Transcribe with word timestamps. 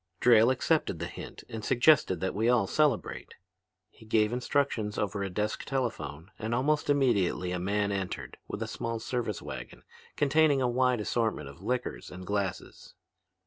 "Drayle 0.19 0.49
accepted 0.51 0.97
the 0.97 1.05
hint 1.05 1.43
and 1.47 1.63
suggested 1.63 2.21
that 2.21 2.33
we 2.33 2.49
all 2.49 2.65
celebrate. 2.65 3.35
He 3.91 4.03
gave 4.07 4.33
instructions 4.33 4.97
over 4.97 5.21
a 5.21 5.29
desk 5.29 5.63
telephone 5.63 6.31
and 6.39 6.55
almost 6.55 6.89
immediately 6.89 7.51
a 7.51 7.59
man 7.59 7.91
entered 7.91 8.37
with 8.47 8.63
a 8.63 8.67
small 8.67 8.97
service 8.97 9.43
wagon 9.43 9.83
containing 10.15 10.59
a 10.59 10.67
wide 10.67 11.01
assortment 11.01 11.47
of 11.49 11.61
liquors 11.61 12.09
and 12.09 12.25
glasses. 12.25 12.95